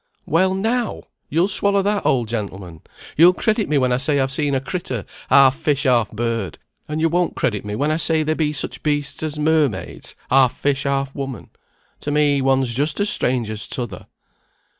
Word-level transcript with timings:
"Well 0.25 0.55
now! 0.55 1.03
you'll 1.29 1.47
swallow 1.47 1.83
that, 1.83 2.07
old 2.07 2.27
gentleman. 2.27 2.81
You'll 3.17 3.35
credit 3.35 3.69
me 3.69 3.77
when 3.77 3.91
I 3.91 3.97
say 3.97 4.19
I've 4.19 4.31
seen 4.31 4.55
a 4.55 4.59
crittur 4.59 5.05
half 5.29 5.55
fish, 5.55 5.83
half 5.83 6.09
bird, 6.11 6.57
and 6.87 6.99
you 6.99 7.07
won't 7.07 7.35
credit 7.35 7.63
me 7.63 7.75
when 7.75 7.91
I 7.91 7.97
say 7.97 8.23
there 8.23 8.33
be 8.33 8.51
such 8.51 8.81
beasts 8.81 9.21
as 9.21 9.37
mermaids, 9.37 10.15
half 10.31 10.53
fish, 10.57 10.85
half 10.85 11.13
woman. 11.13 11.51
To 11.99 12.09
me, 12.09 12.41
one's 12.41 12.73
just 12.73 12.99
as 12.99 13.11
strange 13.11 13.51
as 13.51 13.67
t'other." 13.67 14.07